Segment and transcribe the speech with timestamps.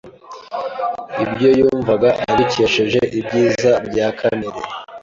[1.23, 4.59] Ibyo yumvaga abikesheje ibyiza bya kamere